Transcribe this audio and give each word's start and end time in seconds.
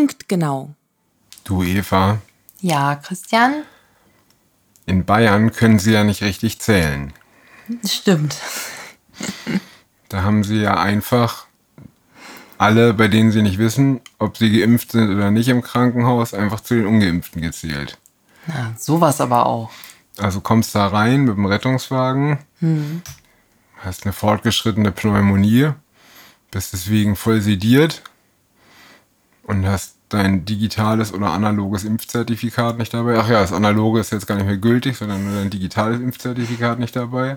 Punktgenau. 0.00 0.72
Du, 1.42 1.64
Eva, 1.64 2.18
Ja, 2.60 2.94
Christian? 2.94 3.64
in 4.86 5.04
Bayern 5.04 5.50
können 5.52 5.80
sie 5.80 5.90
ja 5.92 6.04
nicht 6.04 6.22
richtig 6.22 6.60
zählen. 6.60 7.12
Stimmt. 7.84 8.36
Da 10.08 10.22
haben 10.22 10.44
sie 10.44 10.60
ja 10.62 10.78
einfach 10.80 11.46
alle, 12.56 12.94
bei 12.94 13.08
denen 13.08 13.32
sie 13.32 13.42
nicht 13.42 13.58
wissen, 13.58 14.00
ob 14.20 14.36
sie 14.36 14.60
geimpft 14.60 14.92
sind 14.92 15.10
oder 15.10 15.32
nicht 15.32 15.48
im 15.48 15.60
Krankenhaus, 15.60 16.34
einfach 16.34 16.60
zu 16.60 16.74
den 16.74 16.86
Ungeimpften 16.86 17.42
gezählt. 17.42 17.98
Na, 18.46 18.72
sowas 18.78 19.20
aber 19.20 19.46
auch. 19.46 19.72
Also 20.18 20.40
kommst 20.40 20.72
da 20.76 20.86
rein 20.86 21.24
mit 21.24 21.36
dem 21.36 21.46
Rettungswagen, 21.46 22.38
hast 23.78 24.04
eine 24.04 24.12
fortgeschrittene 24.12 24.92
Pneumonie, 24.92 25.70
bist 26.52 26.74
deswegen 26.74 27.16
voll 27.16 27.40
sediert 27.40 28.04
und 29.50 29.66
hast 29.66 29.96
dein 30.10 30.44
digitales 30.44 31.12
oder 31.12 31.30
analoges 31.32 31.82
Impfzertifikat 31.82 32.78
nicht 32.78 32.94
dabei. 32.94 33.18
Ach 33.18 33.28
ja, 33.28 33.40
das 33.40 33.52
analoge 33.52 33.98
ist 33.98 34.12
jetzt 34.12 34.28
gar 34.28 34.36
nicht 34.36 34.46
mehr 34.46 34.56
gültig, 34.56 34.96
sondern 34.96 35.24
nur 35.24 35.34
dein 35.34 35.50
digitales 35.50 36.00
Impfzertifikat 36.00 36.78
nicht 36.78 36.94
dabei. 36.94 37.36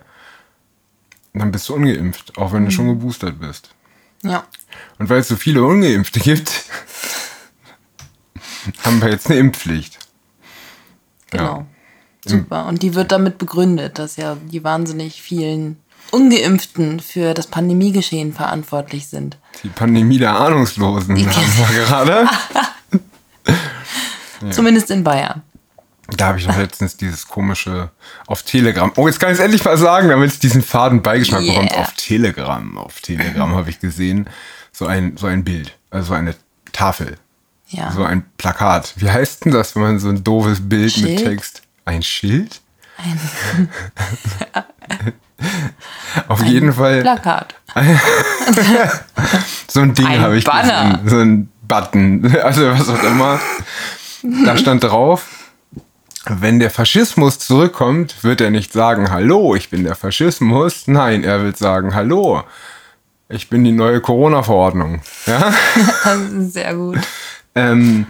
Dann 1.34 1.52
bist 1.52 1.68
du 1.68 1.74
ungeimpft, 1.74 2.38
auch 2.38 2.54
wenn 2.54 2.66
du 2.66 2.72
schon 2.72 2.88
geboostert 2.88 3.40
bist. 3.40 3.70
Ja. 4.22 4.46
Und 5.00 5.10
weil 5.10 5.22
es 5.22 5.28
so 5.28 5.36
viele 5.36 5.64
Ungeimpfte 5.64 6.20
gibt, 6.20 6.66
haben 8.84 9.02
wir 9.02 9.10
jetzt 9.10 9.28
eine 9.32 9.40
Impfpflicht. 9.40 9.98
Genau. 11.32 11.66
Super. 12.24 12.68
Und 12.68 12.84
die 12.84 12.94
wird 12.94 13.12
damit 13.12 13.40
begründet, 13.40 13.98
dass 13.98 14.18
ja 14.18 14.38
die 14.52 14.64
wahnsinnig 14.64 15.20
vielen 15.20 15.78
Ungeimpften 16.12 17.00
für 17.00 17.34
das 17.34 17.48
Pandemiegeschehen 17.48 18.34
verantwortlich 18.34 19.08
sind. 19.08 19.40
Die 19.64 19.70
Pandemie 19.70 20.18
der 20.18 20.36
Ahnungslosen 20.36 21.16
haben 21.16 21.76
wir 21.76 21.86
gerade. 21.86 22.28
Zumindest 24.52 24.92
in 24.92 25.04
Bayern. 25.04 25.42
Da 26.18 26.28
habe 26.28 26.40
ich 26.40 26.48
noch 26.48 26.58
letztens 26.58 26.98
dieses 26.98 27.28
komische 27.28 27.90
auf 28.28 28.44
Telegram. 28.44 28.92
Oh, 28.98 29.08
jetzt 29.08 29.20
kann 29.20 29.32
ich 29.32 29.40
es 29.40 29.44
endlich 29.44 29.64
mal 29.64 29.78
sagen, 29.78 30.10
damit 30.10 30.32
es 30.32 30.40
diesen 30.40 30.62
faden 30.62 31.02
Beigeschmack 31.02 31.42
Yeah. 31.42 31.54
bekommt. 31.54 31.78
Auf 31.78 31.94
Telegram. 31.94 32.78
Auf 32.78 33.00
Telegram 33.02 33.56
habe 33.60 33.70
ich 33.70 33.80
gesehen, 33.80 34.28
so 34.74 34.86
ein, 34.86 35.16
so 35.18 35.28
ein 35.28 35.44
Bild, 35.46 35.78
also 35.92 36.10
so 36.10 36.14
eine 36.14 36.36
Tafel, 36.74 37.16
Ja. 37.70 37.92
so 37.92 38.04
ein 38.04 38.26
Plakat. 38.38 38.94
Wie 38.98 39.10
heißt 39.10 39.46
denn 39.46 39.54
das, 39.54 39.76
wenn 39.76 39.84
man 39.84 40.00
so 40.00 40.10
ein 40.10 40.24
doofes 40.24 40.68
Bild 40.68 40.98
mit 40.98 41.20
Schild? 41.20 41.24
Text? 41.24 41.62
Ein 41.86 42.04
Schild? 42.04 42.60
Auf 46.28 46.44
jeden 46.44 46.74
Fall. 46.74 47.02
Plakat. 47.02 47.56
So 49.68 49.80
ein 49.82 49.94
Ding 49.96 50.06
Ein 50.06 50.22
habe 50.22 50.38
ich 50.38 50.44
Banner. 50.44 51.00
gesehen. 51.04 51.10
So 51.10 51.18
ein 51.20 51.50
Button. 51.68 52.36
Also 52.44 52.70
was 52.72 52.88
auch 52.90 53.04
immer. 53.04 53.40
Da 54.46 54.56
stand 54.58 54.84
drauf, 54.84 55.26
wenn 56.28 56.60
der 56.60 56.70
Faschismus 56.70 57.40
zurückkommt, 57.40 58.24
wird 58.24 58.40
er 58.42 58.52
nicht 58.52 58.72
sagen, 58.72 59.10
hallo, 59.12 59.56
ich 59.56 59.70
bin 59.70 59.84
der 59.84 59.96
Faschismus. 59.96 60.84
Nein, 60.88 61.24
er 61.24 61.42
wird 61.44 61.58
sagen, 61.58 61.94
hallo, 61.96 62.44
ich 63.28 63.50
bin 63.50 63.64
die 63.64 63.72
neue 63.72 64.00
Corona-Verordnung. 64.00 65.02
Ja? 65.26 65.54
Sehr 66.40 66.76
gut. 66.76 67.00
ähm, 67.56 68.06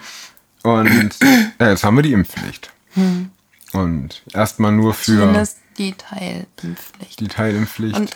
und 0.63 1.11
ja, 1.59 1.69
jetzt 1.69 1.83
haben 1.83 1.95
wir 1.95 2.03
die 2.03 2.13
Impfpflicht. 2.13 2.69
Und 3.73 4.21
erstmal 4.33 4.71
nur 4.71 4.93
für 4.93 5.17
Zumindest 5.19 5.57
die 5.77 5.93
Teilimpfpflicht. 5.93 7.19
die 7.19 7.27
Teilimpfpflicht. 7.27 7.97
Und 7.97 8.15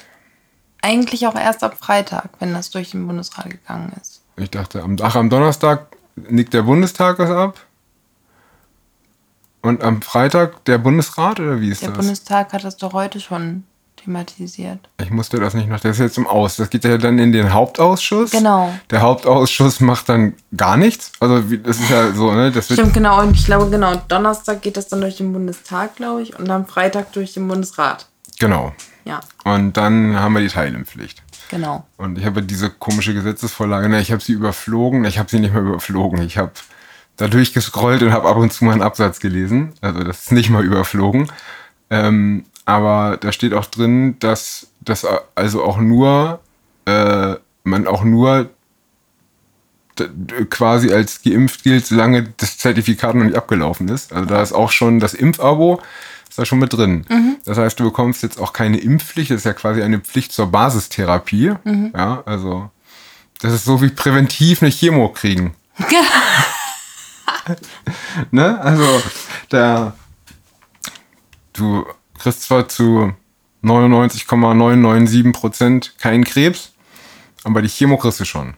eigentlich 0.81 1.27
auch 1.27 1.35
erst 1.35 1.63
ab 1.63 1.77
Freitag, 1.77 2.29
wenn 2.39 2.53
das 2.53 2.69
durch 2.69 2.91
den 2.91 3.07
Bundesrat 3.07 3.49
gegangen 3.49 3.93
ist. 4.01 4.21
Ich 4.37 4.51
dachte, 4.51 4.83
am, 4.83 4.95
ach, 5.01 5.15
am 5.15 5.29
Donnerstag 5.29 5.87
nickt 6.15 6.53
der 6.53 6.61
Bundestag 6.63 7.17
das 7.17 7.29
ab. 7.29 7.59
Und 9.61 9.83
am 9.83 10.01
Freitag 10.01 10.63
der 10.65 10.77
Bundesrat 10.77 11.39
oder 11.39 11.59
wie 11.59 11.69
ist 11.69 11.81
Der 11.81 11.89
das? 11.89 11.97
Bundestag 11.97 12.53
hat 12.53 12.63
das 12.63 12.77
doch 12.77 12.93
heute 12.93 13.19
schon 13.19 13.63
thematisiert. 14.07 14.79
ich 15.01 15.09
musste 15.11 15.39
das 15.39 15.53
nicht 15.53 15.69
noch, 15.69 15.79
das 15.79 15.97
ist 15.97 15.99
jetzt 15.99 16.17
im 16.17 16.27
Aus. 16.27 16.55
Das 16.55 16.69
geht 16.69 16.83
ja 16.83 16.97
dann 16.97 17.19
in 17.19 17.31
den 17.31 17.53
Hauptausschuss. 17.53 18.31
Genau. 18.31 18.73
Der 18.89 19.01
Hauptausschuss 19.01 19.79
macht 19.81 20.09
dann 20.09 20.33
gar 20.55 20.77
nichts. 20.77 21.11
Also 21.19 21.49
wie, 21.51 21.57
das 21.59 21.79
ist 21.79 21.89
ja 21.89 22.11
so, 22.13 22.31
ne? 22.33 22.51
Das 22.51 22.65
Stimmt, 22.65 22.93
genau. 22.93 23.21
Und 23.21 23.35
ich 23.35 23.45
glaube, 23.45 23.69
genau, 23.69 23.95
Donnerstag 24.07 24.61
geht 24.61 24.77
das 24.77 24.87
dann 24.87 25.01
durch 25.01 25.17
den 25.17 25.33
Bundestag, 25.33 25.95
glaube 25.97 26.21
ich, 26.23 26.37
und 26.39 26.49
am 26.49 26.65
Freitag 26.65 27.11
durch 27.13 27.33
den 27.33 27.47
Bundesrat. 27.47 28.07
genau. 28.39 28.73
Ja, 29.05 29.21
Und 29.45 29.77
dann 29.77 30.19
haben 30.19 30.33
wir 30.33 30.41
die 30.41 30.49
Teilimpfpflicht. 30.49 31.23
genau. 31.49 31.85
Und 31.95 32.17
ich 32.19 32.25
habe 32.25 32.43
diese 32.43 32.69
komische 32.69 33.13
Gesetzesvorlage, 33.13 33.87
ne, 33.87 34.01
ich 34.01 34.11
habe 34.11 34.21
sie 34.21 34.33
überflogen, 34.33 35.05
ich 35.05 35.17
habe 35.17 35.29
sie 35.29 35.39
nicht 35.39 35.53
mehr 35.53 35.63
überflogen. 35.63 36.21
Ich 36.23 36.37
habe 36.37 36.51
da 37.15 37.29
durchgescrollt 37.29 38.03
und 38.03 38.11
habe 38.11 38.27
ab 38.27 38.35
und 38.35 38.51
zu 38.51 38.65
mal 38.65 38.73
einen 38.73 38.81
Absatz 38.81 39.21
gelesen. 39.21 39.71
Also 39.79 40.03
das 40.03 40.23
ist 40.23 40.31
nicht 40.33 40.49
mal 40.49 40.61
überflogen. 40.65 41.31
Ähm, 41.89 42.43
aber 42.67 43.15
da 43.15 43.31
steht 43.31 43.53
auch 43.53 43.65
drin, 43.65 44.17
dass 44.19 44.67
das 44.81 45.07
also 45.35 45.63
auch 45.63 45.77
nur, 45.77 46.41
äh, 46.85 47.35
man 47.63 47.87
auch 47.87 48.03
nur 48.03 48.49
quasi 50.49 50.91
als 50.91 51.23
geimpft 51.23 51.63
gilt, 51.63 51.85
solange 51.85 52.33
das 52.35 52.57
Zertifikat 52.57 53.15
noch 53.15 53.23
nicht 53.23 53.37
abgelaufen 53.37 53.87
ist. 53.87 54.11
Also 54.11 54.25
da 54.25 54.41
ist 54.41 54.51
auch 54.51 54.69
schon 54.69 54.99
das 54.99 55.13
Impfabo, 55.13 55.81
ist 56.29 56.37
da 56.37 56.45
schon 56.45 56.59
mit 56.59 56.73
drin. 56.73 57.05
Das 57.45 57.57
heißt, 57.57 57.79
du 57.79 57.85
bekommst 57.85 58.21
jetzt 58.21 58.37
auch 58.37 58.51
keine 58.51 58.79
Impfpflicht, 58.79 59.31
das 59.31 59.37
ist 59.37 59.45
ja 59.45 59.53
quasi 59.53 59.81
eine 59.81 59.99
Pflicht 59.99 60.33
zur 60.33 60.51
Basistherapie. 60.51 61.53
Ja, 61.95 62.21
also 62.25 62.69
das 63.39 63.53
ist 63.53 63.63
so 63.63 63.81
wie 63.81 63.89
präventiv 63.89 64.61
eine 64.61 64.71
Chemo 64.71 65.07
kriegen. 65.07 65.55
ne? 68.31 68.61
Also 68.61 69.01
da 69.47 69.95
du 71.53 71.85
kriegst 72.17 72.43
zwar 72.43 72.67
zu 72.67 73.13
99,997 73.61 75.31
Prozent 75.33 75.95
keinen 75.99 76.23
Krebs, 76.23 76.73
aber 77.43 77.61
die 77.61 77.69
Chemo 77.69 77.97
kriegst 77.97 78.19
du 78.19 78.25
schon. 78.25 78.53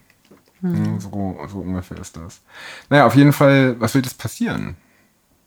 Ja, 0.62 0.70
So, 1.00 1.38
so 1.52 1.60
ungefähr 1.60 1.98
ist 2.00 2.18
das. 2.18 2.42
Naja, 2.90 3.06
auf 3.06 3.16
jeden 3.16 3.34
Fall, 3.34 3.76
was 3.80 3.96
wird 3.96 4.06
jetzt 4.06 4.18
passieren? 4.18 4.76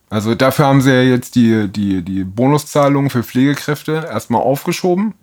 Also 0.09 0.35
dafür 0.35 0.65
haben 0.65 0.81
sie 0.81 0.91
ja 0.91 1.01
jetzt 1.01 1.35
die, 1.35 1.67
die, 1.67 2.03
die 2.03 2.23
Bonuszahlungen 2.23 3.09
für 3.09 3.23
Pflegekräfte 3.23 4.07
erstmal 4.11 4.41
aufgeschoben. 4.41 5.15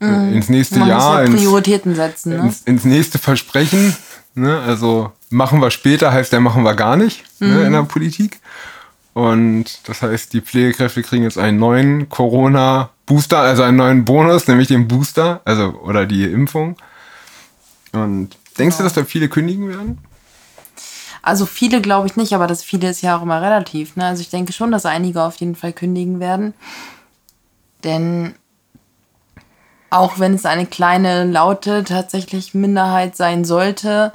Äh, 0.00 0.34
Ins 0.34 0.48
nächste 0.48 0.78
Man 0.80 0.88
Jahr, 0.88 0.98
muss 0.98 1.18
ja 1.18 1.24
ins, 1.24 1.36
Prioritäten 1.36 1.94
setzen, 1.94 2.36
ne? 2.36 2.42
ins, 2.42 2.62
ins 2.62 2.84
nächste 2.84 3.18
Versprechen. 3.18 3.96
Ne? 4.34 4.60
Also 4.60 5.12
machen 5.30 5.60
wir 5.60 5.70
später 5.70 6.12
heißt 6.12 6.32
ja 6.32 6.40
machen 6.40 6.62
wir 6.62 6.74
gar 6.74 6.96
nicht 6.96 7.24
ne, 7.40 7.64
in 7.64 7.72
der 7.72 7.82
Politik. 7.82 8.40
Und 9.18 9.88
das 9.88 10.00
heißt, 10.02 10.32
die 10.32 10.40
Pflegekräfte 10.40 11.02
kriegen 11.02 11.24
jetzt 11.24 11.38
einen 11.38 11.58
neuen 11.58 12.08
Corona-Booster, 12.08 13.38
also 13.40 13.64
einen 13.64 13.76
neuen 13.76 14.04
Bonus, 14.04 14.46
nämlich 14.46 14.68
den 14.68 14.86
Booster, 14.86 15.40
also 15.44 15.70
oder 15.82 16.06
die 16.06 16.22
Impfung. 16.22 16.76
Und 17.90 18.36
denkst 18.60 18.76
du, 18.76 18.84
dass 18.84 18.92
da 18.92 19.02
viele 19.02 19.28
kündigen 19.28 19.68
werden? 19.70 19.98
Also 21.20 21.46
viele 21.46 21.80
glaube 21.80 22.06
ich 22.06 22.14
nicht, 22.14 22.32
aber 22.32 22.46
das 22.46 22.62
viele 22.62 22.88
ist 22.88 23.02
ja 23.02 23.18
auch 23.18 23.22
immer 23.22 23.42
relativ. 23.42 23.96
Ne? 23.96 24.06
Also 24.06 24.20
ich 24.20 24.30
denke 24.30 24.52
schon, 24.52 24.70
dass 24.70 24.86
einige 24.86 25.20
auf 25.24 25.34
jeden 25.34 25.56
Fall 25.56 25.72
kündigen 25.72 26.20
werden. 26.20 26.54
Denn 27.82 28.36
auch 29.90 30.20
wenn 30.20 30.34
es 30.34 30.46
eine 30.46 30.66
kleine, 30.66 31.24
laute, 31.24 31.82
tatsächlich 31.82 32.54
Minderheit 32.54 33.16
sein 33.16 33.44
sollte, 33.44 34.12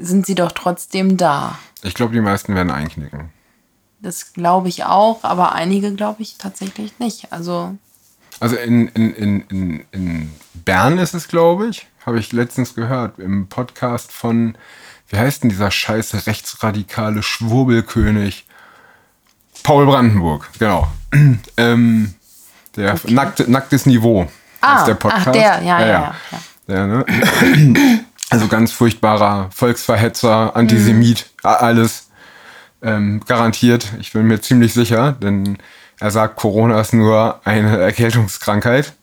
sind 0.00 0.26
sie 0.26 0.34
doch 0.34 0.50
trotzdem 0.50 1.16
da. 1.16 1.56
Ich 1.84 1.94
glaube, 1.94 2.12
die 2.12 2.20
meisten 2.20 2.56
werden 2.56 2.72
einknicken. 2.72 3.30
Das 4.02 4.32
glaube 4.32 4.68
ich 4.68 4.84
auch, 4.84 5.24
aber 5.24 5.52
einige 5.52 5.94
glaube 5.94 6.22
ich 6.22 6.38
tatsächlich 6.38 6.98
nicht. 6.98 7.32
Also 7.32 7.76
Also 8.40 8.56
in, 8.56 8.88
in, 8.88 9.14
in, 9.14 9.40
in, 9.48 9.84
in 9.92 10.30
Bern 10.54 10.98
ist 10.98 11.14
es, 11.14 11.28
glaube 11.28 11.68
ich, 11.68 11.86
habe 12.06 12.18
ich 12.18 12.32
letztens 12.32 12.74
gehört, 12.74 13.18
im 13.18 13.48
Podcast 13.48 14.10
von, 14.12 14.56
wie 15.08 15.18
heißt 15.18 15.42
denn 15.42 15.50
dieser 15.50 15.70
scheiße 15.70 16.26
rechtsradikale 16.26 17.22
Schwurbelkönig? 17.22 18.46
Paul 19.62 19.84
Brandenburg, 19.86 20.48
genau. 20.58 20.88
ähm, 21.58 22.14
der 22.76 22.98
nackte, 23.08 23.50
nacktes 23.50 23.84
Niveau 23.84 24.26
Ah, 24.62 24.76
heißt 24.78 24.88
der 24.88 24.94
Podcast. 24.94 25.28
ach, 25.28 25.32
der, 25.32 25.62
ja, 25.62 25.80
ja, 25.80 25.86
ja, 25.86 26.14
ja. 26.30 26.38
Der, 26.68 26.86
ne? 26.86 27.04
Also 28.32 28.46
ganz 28.46 28.70
furchtbarer 28.70 29.50
Volksverhetzer, 29.52 30.54
Antisemit, 30.54 31.28
a- 31.42 31.54
alles 31.54 32.09
ähm, 32.82 33.20
garantiert. 33.26 33.86
Ich 34.00 34.12
bin 34.12 34.26
mir 34.26 34.40
ziemlich 34.40 34.72
sicher, 34.74 35.12
denn 35.12 35.58
er 35.98 36.10
sagt, 36.10 36.36
Corona 36.36 36.80
ist 36.80 36.92
nur 36.94 37.40
eine 37.44 37.78
Erkältungskrankheit. 37.78 38.94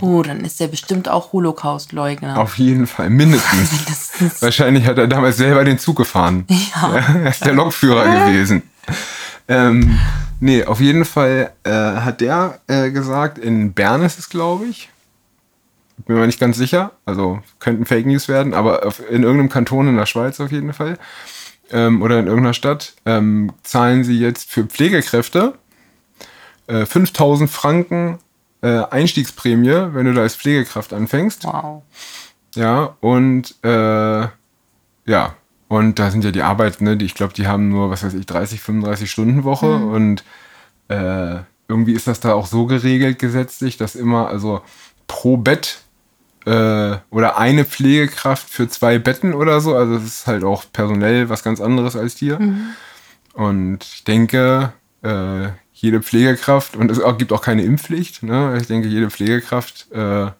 oh, 0.00 0.22
dann 0.22 0.40
ist 0.44 0.58
der 0.60 0.66
bestimmt 0.68 1.08
auch 1.08 1.32
Holocaust-Leugner. 1.32 2.38
Auf 2.38 2.58
jeden 2.58 2.86
Fall, 2.86 3.08
mindestens. 3.10 4.40
Wahrscheinlich 4.42 4.86
hat 4.86 4.98
er 4.98 5.06
damals 5.06 5.36
selber 5.36 5.64
den 5.64 5.78
Zug 5.78 5.96
gefahren. 5.96 6.46
Ja. 6.82 6.96
er 6.96 7.30
ist 7.30 7.44
der 7.44 7.52
Lokführer 7.54 8.04
gewesen. 8.26 8.62
Ähm, 9.46 9.98
nee, 10.40 10.64
auf 10.64 10.80
jeden 10.80 11.04
Fall 11.04 11.52
äh, 11.64 11.70
hat 11.70 12.20
der 12.20 12.60
äh, 12.66 12.90
gesagt, 12.90 13.38
in 13.38 13.72
Bern 13.72 14.02
ist 14.02 14.18
es, 14.18 14.28
glaube 14.28 14.66
ich, 14.66 14.90
bin 16.06 16.16
mir 16.16 16.26
nicht 16.26 16.40
ganz 16.40 16.56
sicher. 16.56 16.92
Also 17.06 17.40
könnten 17.58 17.86
Fake 17.86 18.06
News 18.06 18.28
werden, 18.28 18.54
aber 18.54 18.82
in 19.08 19.22
irgendeinem 19.22 19.48
Kanton 19.48 19.88
in 19.88 19.96
der 19.96 20.06
Schweiz 20.06 20.40
auf 20.40 20.52
jeden 20.52 20.72
Fall 20.72 20.98
ähm, 21.70 22.02
oder 22.02 22.18
in 22.18 22.26
irgendeiner 22.26 22.54
Stadt 22.54 22.94
ähm, 23.06 23.52
zahlen 23.62 24.04
sie 24.04 24.18
jetzt 24.18 24.50
für 24.50 24.64
Pflegekräfte 24.64 25.54
äh, 26.66 26.86
5000 26.86 27.50
Franken 27.50 28.18
äh, 28.62 28.82
Einstiegsprämie, 28.90 29.94
wenn 29.94 30.06
du 30.06 30.14
da 30.14 30.22
als 30.22 30.36
Pflegekraft 30.36 30.92
anfängst. 30.92 31.44
Wow. 31.44 31.82
Ja, 32.54 32.96
und 33.00 33.54
äh, 33.62 34.28
ja, 35.06 35.34
und 35.68 35.98
da 35.98 36.10
sind 36.10 36.24
ja 36.24 36.30
die 36.30 36.42
Arbeiten, 36.42 36.84
ne, 36.84 36.96
die, 36.96 37.04
ich 37.04 37.14
glaube, 37.14 37.34
die 37.34 37.46
haben 37.46 37.68
nur, 37.68 37.90
was 37.90 38.02
weiß 38.02 38.14
ich, 38.14 38.26
30, 38.26 38.60
35 38.60 39.10
Stunden 39.10 39.44
Woche 39.44 39.66
mhm. 39.66 39.92
und 39.92 40.24
äh, 40.88 41.40
irgendwie 41.68 41.92
ist 41.92 42.06
das 42.06 42.20
da 42.20 42.32
auch 42.32 42.46
so 42.46 42.66
geregelt 42.66 43.18
gesetzlich, 43.18 43.76
dass 43.76 43.94
immer, 43.94 44.28
also 44.28 44.62
pro 45.06 45.36
Bett 45.36 45.82
äh, 46.48 46.98
oder 47.10 47.38
eine 47.38 47.64
Pflegekraft 47.64 48.48
für 48.48 48.68
zwei 48.68 48.98
Betten 48.98 49.34
oder 49.34 49.60
so, 49.60 49.74
also 49.76 49.96
es 49.96 50.04
ist 50.04 50.26
halt 50.26 50.44
auch 50.44 50.64
personell 50.72 51.28
was 51.28 51.42
ganz 51.42 51.60
anderes 51.60 51.96
als 51.96 52.16
hier. 52.16 52.38
Mhm. 52.38 52.70
Und 53.34 53.84
ich 53.84 54.04
denke, 54.04 54.72
äh, 55.02 55.48
jede 55.72 56.02
Pflegekraft, 56.02 56.74
und 56.74 56.90
es 56.90 57.00
gibt 57.18 57.32
auch 57.32 57.42
keine 57.42 57.62
Impfpflicht, 57.62 58.22
ne? 58.22 58.56
ich 58.60 58.66
denke, 58.66 58.88
jede 58.88 59.10
Pflegekraft, 59.10 59.92
äh, 59.92 60.30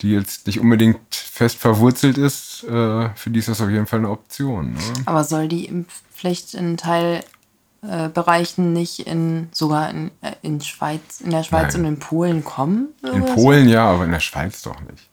die 0.00 0.12
jetzt 0.12 0.46
nicht 0.46 0.60
unbedingt 0.60 1.14
fest 1.14 1.58
verwurzelt 1.58 2.18
ist, 2.18 2.64
äh, 2.64 3.08
für 3.14 3.30
die 3.30 3.40
ist 3.40 3.48
das 3.48 3.60
auf 3.60 3.68
jeden 3.68 3.86
Fall 3.86 3.98
eine 3.98 4.10
Option. 4.10 4.74
Ne? 4.74 4.80
Aber 5.06 5.24
soll 5.24 5.48
die 5.48 5.64
Impfpflicht 5.64 6.54
in 6.54 6.76
Teilbereichen 6.76 8.72
nicht 8.72 9.00
in 9.00 9.48
sogar 9.52 9.90
in, 9.90 10.12
äh, 10.20 10.32
in 10.42 10.60
Schweiz, 10.60 11.20
in 11.20 11.30
der 11.30 11.42
Schweiz 11.42 11.74
Nein. 11.74 11.82
und 11.82 11.88
in 11.88 11.98
Polen 11.98 12.44
kommen? 12.44 12.90
In 13.02 13.26
Polen 13.26 13.66
so? 13.66 13.74
ja, 13.74 13.90
aber 13.90 14.04
in 14.04 14.12
der 14.12 14.20
Schweiz 14.20 14.62
doch 14.62 14.80
nicht. 14.82 15.09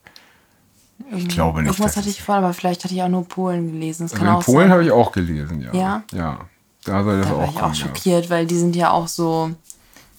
Ich 1.12 1.28
glaube 1.30 1.62
nicht. 1.62 1.72
Irgendwas 1.72 1.98
hatte 1.98 2.10
ich 2.10 2.22
vor, 2.22 2.36
aber 2.36 2.54
vielleicht 2.54 2.84
hatte 2.84 2.94
ich 2.94 3.02
auch 3.02 3.08
nur 3.08 3.26
Polen 3.26 3.72
gelesen. 3.72 4.08
Das 4.08 4.20
also 4.20 4.26
in 4.26 4.44
Polen 4.44 4.72
habe 4.72 4.84
ich 4.84 4.92
auch 4.92 5.12
gelesen, 5.12 5.62
ja. 5.62 5.74
Ja? 5.74 6.04
Ja. 6.14 6.40
Da 6.84 7.04
soll 7.04 7.20
das 7.20 7.28
da 7.28 7.34
auch 7.34 7.38
war 7.38 7.48
ich 7.48 7.56
kommen, 7.56 7.72
auch 7.72 7.76
schockiert, 7.76 8.26
ja. 8.26 8.30
weil 8.30 8.46
die 8.46 8.58
sind 8.58 8.76
ja 8.76 8.92
auch 8.92 9.08
so 9.08 9.52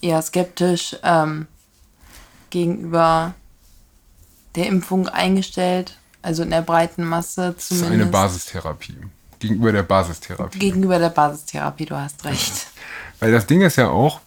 eher 0.00 0.20
skeptisch 0.23 0.96
ähm, 1.02 1.46
gegenüber 2.50 3.35
der 4.55 4.67
Impfung 4.67 5.08
eingestellt, 5.08 5.99
also 6.23 6.43
in 6.43 6.50
der 6.50 6.62
breiten 6.62 7.05
Masse 7.05 7.55
zumindest. 7.56 7.70
Das 7.70 7.88
ist 7.88 7.93
eine 7.93 8.06
Basistherapie. 8.06 8.96
Gegenüber 9.38 9.73
der 9.73 9.82
Basistherapie. 9.82 10.58
Gegenüber 10.58 10.99
der 10.99 11.11
Basistherapie, 11.11 11.87
du 11.87 11.96
hast 11.96 12.25
recht. 12.25 12.67
Weil 13.20 13.32
das 13.32 13.46
Ding 13.46 13.62
ist 13.62 13.76
ja 13.76 13.88
auch, 13.88 14.20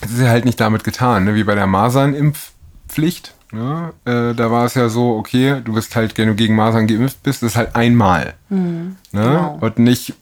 es 0.00 0.10
ist 0.10 0.20
ja 0.20 0.28
halt 0.28 0.44
nicht 0.44 0.60
damit 0.60 0.84
getan, 0.84 1.24
ne? 1.24 1.34
wie 1.34 1.44
bei 1.44 1.54
der 1.54 1.66
Masernimpfpflicht. 1.66 3.34
Ne? 3.56 3.92
Äh, 4.04 4.34
da 4.34 4.50
war 4.50 4.66
es 4.66 4.74
ja 4.74 4.90
so, 4.90 5.16
okay, 5.16 5.62
du 5.64 5.72
bist 5.72 5.96
halt, 5.96 6.16
wenn 6.18 6.28
du 6.28 6.34
gegen 6.34 6.54
Masern 6.54 6.86
geimpft 6.86 7.22
bist, 7.22 7.42
das 7.42 7.52
ist 7.52 7.56
halt 7.56 7.74
einmal. 7.74 8.34
Mhm, 8.50 8.96
ne? 9.12 9.22
Genau. 9.22 9.58
Und 9.62 9.78
nicht 9.78 10.14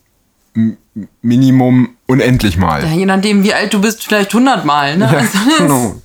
Minimum 1.22 1.96
unendlich 2.06 2.56
mal. 2.56 2.84
Ja, 2.84 2.92
je 2.92 3.06
nachdem, 3.06 3.42
wie 3.42 3.52
alt 3.52 3.74
du 3.74 3.80
bist, 3.80 4.04
vielleicht 4.04 4.32
100 4.32 4.64
Mal. 4.64 4.96
Ne? 4.96 5.10
Ja, 5.12 5.18
also 5.18 5.38
genau. 5.58 5.96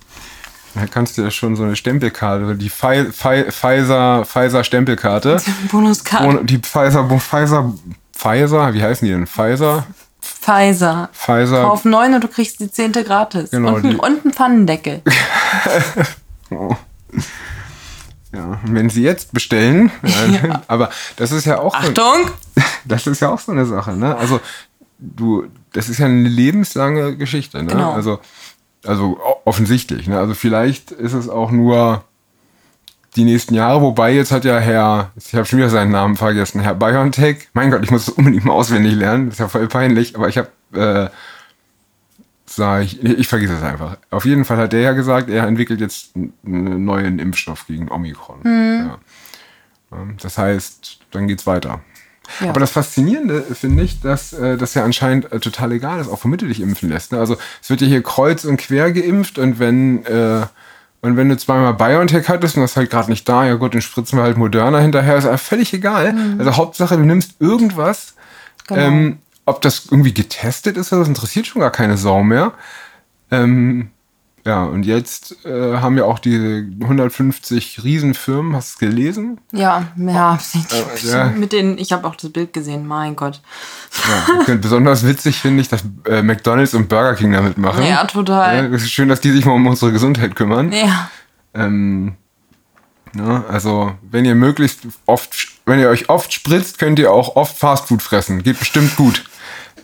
Da 0.74 0.86
kannst 0.86 1.18
du 1.18 1.22
ja 1.22 1.30
schon 1.30 1.54
so 1.54 1.62
eine 1.62 1.76
Stempelkarte, 1.76 2.56
die 2.56 2.68
Pfizer, 2.68 4.24
Pfizer 4.24 4.64
Stempelkarte. 4.64 5.40
Bonuskarte. 5.70 6.44
Die 6.44 6.58
Pfizer, 6.58 7.08
Pfizer, 7.08 7.72
Pfizer, 8.12 8.74
wie 8.74 8.82
heißen 8.82 9.06
die 9.06 9.12
denn? 9.12 9.28
Pfizer? 9.28 9.86
Pfizer. 10.20 11.10
Pfizer. 11.12 11.62
Kauf 11.62 11.84
neun 11.84 12.14
und 12.14 12.24
du 12.24 12.28
kriegst 12.28 12.58
die 12.58 12.70
zehnte 12.70 13.04
gratis. 13.04 13.52
Genau, 13.52 13.76
und, 13.76 13.82
die. 13.82 13.94
und 13.94 14.24
einen 14.24 14.32
Pfannendeckel. 14.32 15.02
oh. 16.50 16.74
Ja, 18.32 18.60
wenn 18.64 18.90
sie 18.90 19.02
jetzt 19.02 19.32
bestellen, 19.32 19.90
ja. 20.04 20.62
aber 20.68 20.90
das 21.16 21.32
ist 21.32 21.46
ja 21.46 21.58
auch. 21.58 21.74
Achtung! 21.74 22.28
So, 22.54 22.62
das 22.84 23.08
ist 23.08 23.18
ja 23.18 23.28
auch 23.28 23.40
so 23.40 23.50
eine 23.50 23.66
Sache, 23.66 23.96
ne? 23.96 24.16
Also, 24.16 24.38
du, 25.00 25.48
das 25.72 25.88
ist 25.88 25.98
ja 25.98 26.06
eine 26.06 26.28
lebenslange 26.28 27.16
Geschichte, 27.16 27.60
ne? 27.60 27.72
Genau. 27.72 27.90
Also, 27.90 28.20
also 28.84 29.18
offensichtlich. 29.44 30.06
Ne? 30.06 30.18
Also 30.18 30.34
vielleicht 30.34 30.90
ist 30.90 31.12
es 31.12 31.28
auch 31.28 31.50
nur 31.50 32.04
die 33.16 33.24
nächsten 33.24 33.54
Jahre, 33.54 33.82
wobei 33.82 34.12
jetzt 34.12 34.30
hat 34.30 34.44
ja 34.44 34.58
Herr, 34.58 35.10
ich 35.16 35.34
habe 35.34 35.44
schon 35.44 35.58
wieder 35.58 35.68
seinen 35.68 35.90
Namen 35.90 36.16
vergessen, 36.16 36.60
Herr 36.60 36.74
BioNTech, 36.74 37.48
mein 37.54 37.70
Gott, 37.70 37.82
ich 37.82 37.90
muss 37.90 38.06
das 38.06 38.14
unbedingt 38.14 38.44
mal 38.44 38.52
auswendig 38.52 38.94
lernen, 38.94 39.26
das 39.26 39.34
ist 39.34 39.40
ja 39.40 39.48
voll 39.48 39.66
peinlich, 39.66 40.14
aber 40.14 40.28
ich 40.28 40.38
habe, 40.38 40.48
äh, 40.72 41.08
sag 42.60 42.84
ich, 42.84 43.02
ich 43.02 43.26
vergesse 43.26 43.54
es 43.54 43.62
einfach. 43.62 43.96
Auf 44.10 44.26
jeden 44.26 44.44
Fall 44.44 44.58
hat 44.58 44.74
der 44.74 44.80
ja 44.80 44.92
gesagt, 44.92 45.30
er 45.30 45.46
entwickelt 45.46 45.80
jetzt 45.80 46.10
einen 46.14 46.84
neuen 46.84 47.18
Impfstoff 47.18 47.66
gegen 47.66 47.90
Omikron. 47.90 48.40
Mhm. 48.42 48.90
Ja. 49.90 49.98
Das 50.22 50.36
heißt, 50.36 51.00
dann 51.10 51.26
geht's 51.26 51.46
weiter. 51.46 51.80
Ja. 52.40 52.50
Aber 52.50 52.60
das 52.60 52.70
Faszinierende 52.70 53.42
finde 53.42 53.82
ich, 53.82 54.00
dass 54.02 54.34
äh, 54.34 54.58
das 54.58 54.74
ja 54.74 54.84
anscheinend 54.84 55.32
äh, 55.32 55.40
total 55.40 55.72
egal 55.72 56.00
ist, 56.00 56.08
auch 56.08 56.22
womit 56.22 56.42
du 56.42 56.46
dich 56.46 56.60
impfen 56.60 56.90
lässt. 56.90 57.12
Ne? 57.12 57.18
Also 57.18 57.38
es 57.62 57.70
wird 57.70 57.80
ja 57.80 57.86
hier 57.86 58.02
kreuz 58.02 58.44
und 58.44 58.58
quer 58.58 58.92
geimpft 58.92 59.38
und 59.38 59.58
wenn 59.58 60.04
äh, 60.04 60.42
und 61.02 61.16
wenn 61.16 61.30
du 61.30 61.36
zweimal 61.38 61.72
BioNTech 61.72 62.28
hattest 62.28 62.56
und 62.56 62.62
das 62.62 62.72
ist 62.72 62.76
halt 62.76 62.90
gerade 62.90 63.10
nicht 63.10 63.26
da, 63.26 63.46
ja 63.46 63.54
gut, 63.54 63.72
dann 63.72 63.80
spritzen 63.80 64.18
wir 64.18 64.22
halt 64.22 64.36
Moderna 64.36 64.80
hinterher, 64.80 65.16
ist 65.16 65.24
einfach 65.24 65.40
völlig 65.40 65.72
egal. 65.72 66.12
Mhm. 66.12 66.38
Also 66.38 66.56
Hauptsache, 66.56 66.96
du 66.98 67.04
nimmst 67.04 67.40
irgendwas. 67.40 68.14
Genau. 68.66 68.80
Ähm, 68.80 69.18
ob 69.50 69.60
das 69.60 69.86
irgendwie 69.90 70.14
getestet 70.14 70.76
ist, 70.76 70.92
das 70.92 71.08
interessiert 71.08 71.46
schon 71.46 71.60
gar 71.60 71.70
keine 71.70 71.96
Sau 71.96 72.22
mehr. 72.22 72.52
Ähm, 73.30 73.90
ja, 74.46 74.64
und 74.64 74.84
jetzt 74.84 75.44
äh, 75.44 75.76
haben 75.76 75.98
ja 75.98 76.04
auch 76.04 76.18
die 76.18 76.66
150 76.80 77.84
Riesenfirmen, 77.84 78.56
hast 78.56 78.70
du 78.70 78.86
es 78.86 78.90
gelesen? 78.90 79.38
Ja, 79.52 79.84
ja, 79.96 80.38
äh, 80.54 81.06
ja. 81.08 81.26
mit 81.26 81.52
den, 81.52 81.76
ich 81.76 81.92
habe 81.92 82.08
auch 82.08 82.16
das 82.16 82.30
Bild 82.30 82.54
gesehen, 82.54 82.86
mein 82.86 83.16
Gott. 83.16 83.42
Ja, 84.08 84.54
besonders 84.60 85.06
witzig 85.06 85.36
finde 85.36 85.60
ich, 85.60 85.68
dass 85.68 85.84
äh, 86.06 86.22
McDonalds 86.22 86.72
und 86.72 86.88
Burger 86.88 87.16
King 87.16 87.32
damit 87.32 87.58
machen. 87.58 87.84
Ja, 87.84 88.04
total. 88.04 88.56
Ja, 88.56 88.74
es 88.74 88.82
ist 88.84 88.92
schön, 88.92 89.10
dass 89.10 89.20
die 89.20 89.30
sich 89.30 89.44
mal 89.44 89.52
um 89.52 89.66
unsere 89.66 89.92
Gesundheit 89.92 90.34
kümmern. 90.34 90.72
Ja. 90.72 91.10
Ähm, 91.52 92.14
ja, 93.14 93.44
also, 93.48 93.92
wenn 94.10 94.24
ihr 94.24 94.34
möglichst 94.34 94.80
oft, 95.04 95.48
wenn 95.66 95.80
ihr 95.80 95.88
euch 95.88 96.08
oft 96.08 96.32
spritzt, 96.32 96.78
könnt 96.78 96.98
ihr 96.98 97.12
auch 97.12 97.36
oft 97.36 97.58
Fastfood 97.58 98.02
fressen. 98.02 98.42
Geht 98.42 98.58
bestimmt 98.58 98.96
gut. 98.96 99.24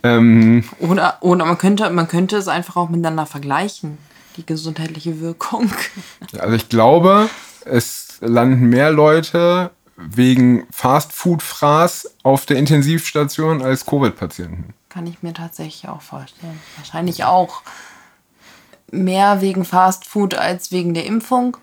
Ähm, 0.06 0.64
oder, 0.78 1.18
oder 1.20 1.44
man 1.44 1.58
könnte, 1.58 1.90
man 1.90 2.08
könnte 2.08 2.36
es 2.36 2.48
einfach 2.48 2.76
auch 2.76 2.88
miteinander 2.88 3.26
vergleichen 3.26 3.98
die 4.36 4.46
gesundheitliche 4.46 5.20
Wirkung? 5.20 5.70
Also 6.38 6.54
ich 6.54 6.68
glaube, 6.68 7.28
es 7.64 8.18
landen 8.20 8.68
mehr 8.68 8.90
Leute 8.90 9.70
wegen 9.96 10.66
Fastfood-Fraß 10.70 12.16
auf 12.22 12.46
der 12.46 12.58
Intensivstation 12.58 13.62
als 13.62 13.86
Covid-Patienten. 13.86 14.74
Kann 14.88 15.06
ich 15.06 15.22
mir 15.22 15.32
tatsächlich 15.32 15.88
auch 15.88 16.02
vorstellen. 16.02 16.60
Wahrscheinlich 16.76 17.24
auch 17.24 17.62
mehr 18.90 19.40
wegen 19.40 19.64
Fastfood 19.64 20.34
als 20.34 20.72
wegen 20.72 20.94
der 20.94 21.06
Impfung. 21.06 21.56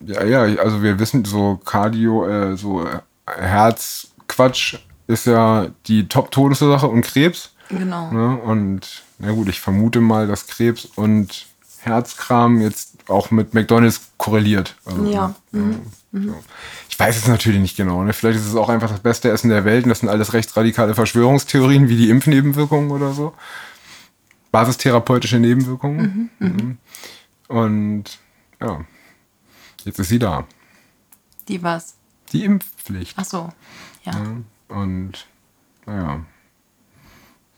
Ja, 0.00 0.24
ja, 0.24 0.42
also 0.60 0.82
wir 0.82 0.98
wissen, 0.98 1.24
so 1.24 1.60
Cardio, 1.64 2.26
äh, 2.26 2.56
so 2.56 2.86
Herzquatsch 3.26 4.78
ist 5.06 5.26
ja 5.26 5.68
die 5.86 6.08
Top-Todesursache 6.08 6.86
und 6.86 7.02
Krebs. 7.02 7.54
Genau. 7.68 8.10
Ne? 8.10 8.36
Und 8.38 9.02
na 9.18 9.32
gut, 9.32 9.48
ich 9.48 9.60
vermute 9.60 10.00
mal, 10.00 10.26
dass 10.26 10.46
Krebs 10.46 10.84
und 10.84 11.46
Herzkram 11.80 12.60
jetzt 12.60 13.08
auch 13.08 13.30
mit 13.30 13.54
McDonalds 13.54 14.12
korreliert. 14.16 14.76
Also, 14.84 15.04
ja. 15.10 15.34
Mhm. 15.50 15.80
So. 16.12 16.34
Ich 16.88 16.98
weiß 16.98 17.16
es 17.16 17.26
natürlich 17.26 17.60
nicht 17.60 17.76
genau. 17.76 18.04
Ne? 18.04 18.12
Vielleicht 18.12 18.38
ist 18.38 18.46
es 18.46 18.54
auch 18.54 18.68
einfach 18.68 18.90
das 18.90 19.00
beste 19.00 19.30
Essen 19.30 19.48
der 19.48 19.64
Welt 19.64 19.84
und 19.84 19.88
das 19.88 20.00
sind 20.00 20.08
alles 20.08 20.32
rechtsradikale 20.32 20.94
Verschwörungstheorien 20.94 21.88
wie 21.88 21.96
die 21.96 22.10
Impfnebenwirkungen 22.10 22.90
oder 22.90 23.12
so. 23.12 23.34
Basistherapeutische 24.52 25.38
Nebenwirkungen. 25.38 26.30
Mhm, 26.38 26.46
mhm. 26.46 26.56
mhm. 26.56 26.78
Und 27.48 28.18
ja, 28.60 28.84
jetzt 29.84 29.98
ist 29.98 30.08
sie 30.08 30.18
da. 30.18 30.46
Die 31.48 31.62
was? 31.62 31.96
Die 32.32 32.44
Impfpflicht. 32.44 33.14
Ach 33.18 33.24
so, 33.24 33.48
ja. 34.04 34.12
ja 34.12 34.36
und 34.72 35.26
naja, 35.86 36.20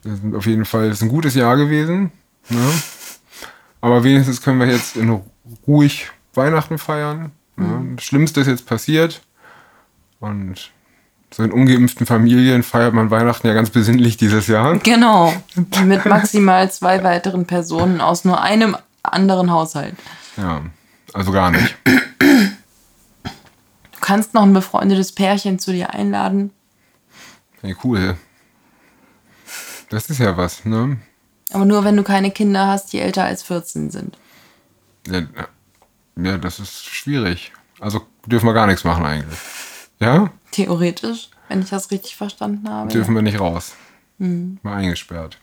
das 0.02 0.14
ist 0.14 0.34
auf 0.34 0.46
jeden 0.46 0.64
Fall 0.64 0.88
das 0.88 0.98
ist 0.98 1.02
ein 1.02 1.08
gutes 1.08 1.34
Jahr 1.34 1.56
gewesen. 1.56 2.12
Ne? 2.48 2.72
Aber 3.80 4.04
wenigstens 4.04 4.42
können 4.42 4.60
wir 4.60 4.66
jetzt 4.66 4.96
in 4.96 5.20
ruhig 5.66 6.10
Weihnachten 6.34 6.78
feiern. 6.78 7.32
Mhm. 7.56 7.96
Das 7.96 8.04
Schlimmste 8.04 8.40
ist 8.40 8.46
jetzt 8.46 8.66
passiert. 8.66 9.22
Und 10.20 10.70
so 11.30 11.42
in 11.42 11.52
ungeimpften 11.52 12.06
Familien 12.06 12.62
feiert 12.62 12.94
man 12.94 13.10
Weihnachten 13.10 13.46
ja 13.46 13.54
ganz 13.54 13.70
besinnlich 13.70 14.16
dieses 14.16 14.46
Jahr. 14.46 14.78
Genau. 14.78 15.34
Mit 15.84 16.06
maximal 16.06 16.70
zwei 16.70 17.02
weiteren 17.02 17.46
Personen 17.46 18.00
aus 18.00 18.24
nur 18.24 18.40
einem 18.40 18.76
anderen 19.02 19.50
Haushalt. 19.50 19.94
Ja, 20.36 20.62
also 21.12 21.32
gar 21.32 21.50
nicht. 21.50 21.76
Du 21.84 24.00
kannst 24.00 24.34
noch 24.34 24.42
ein 24.42 24.52
befreundetes 24.52 25.12
Pärchen 25.12 25.58
zu 25.58 25.72
dir 25.72 25.92
einladen. 25.92 26.50
Hey, 27.64 27.74
cool. 27.82 28.14
Das 29.88 30.10
ist 30.10 30.18
ja 30.18 30.36
was, 30.36 30.66
ne? 30.66 30.98
Aber 31.50 31.64
nur, 31.64 31.82
wenn 31.82 31.96
du 31.96 32.02
keine 32.02 32.30
Kinder 32.30 32.66
hast, 32.66 32.92
die 32.92 32.98
älter 33.00 33.24
als 33.24 33.42
14 33.42 33.90
sind. 33.90 34.18
Ja, 35.08 35.22
ja 36.16 36.36
das 36.36 36.60
ist 36.60 36.84
schwierig. 36.84 37.52
Also 37.80 38.02
dürfen 38.26 38.44
wir 38.44 38.52
gar 38.52 38.66
nichts 38.66 38.84
machen 38.84 39.06
eigentlich. 39.06 39.38
Ja? 39.98 40.30
Theoretisch, 40.50 41.30
wenn 41.48 41.62
ich 41.62 41.70
das 41.70 41.90
richtig 41.90 42.16
verstanden 42.16 42.68
habe. 42.68 42.90
Dürfen 42.90 43.14
wir 43.14 43.22
nicht 43.22 43.40
raus. 43.40 43.72
Mal 44.18 44.74
eingesperrt. 44.74 45.38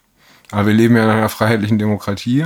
Aber 0.51 0.67
wir 0.67 0.73
leben 0.75 0.95
ja 0.95 1.05
in 1.05 1.09
einer 1.09 1.29
freiheitlichen 1.29 1.79
Demokratie. 1.79 2.45